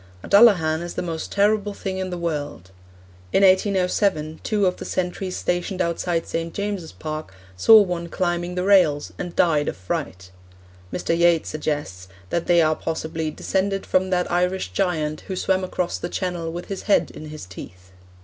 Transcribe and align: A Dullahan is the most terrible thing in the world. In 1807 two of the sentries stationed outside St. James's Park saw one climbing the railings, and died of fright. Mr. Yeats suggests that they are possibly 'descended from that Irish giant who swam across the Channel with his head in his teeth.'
A 0.23 0.27
Dullahan 0.27 0.81
is 0.81 0.95
the 0.95 1.03
most 1.03 1.31
terrible 1.31 1.75
thing 1.75 1.99
in 1.99 2.09
the 2.09 2.17
world. 2.17 2.71
In 3.31 3.43
1807 3.43 4.39
two 4.41 4.65
of 4.65 4.77
the 4.77 4.83
sentries 4.83 5.37
stationed 5.37 5.79
outside 5.79 6.25
St. 6.25 6.51
James's 6.55 6.91
Park 6.91 7.35
saw 7.55 7.79
one 7.83 8.09
climbing 8.09 8.55
the 8.55 8.63
railings, 8.63 9.11
and 9.19 9.35
died 9.35 9.67
of 9.67 9.77
fright. 9.77 10.31
Mr. 10.91 11.15
Yeats 11.15 11.49
suggests 11.49 12.07
that 12.31 12.47
they 12.47 12.63
are 12.63 12.75
possibly 12.75 13.29
'descended 13.29 13.85
from 13.85 14.09
that 14.09 14.31
Irish 14.31 14.71
giant 14.71 15.21
who 15.27 15.35
swam 15.35 15.63
across 15.63 15.99
the 15.99 16.09
Channel 16.09 16.51
with 16.51 16.65
his 16.65 16.81
head 16.89 17.11
in 17.11 17.25
his 17.27 17.45
teeth.' 17.45 17.91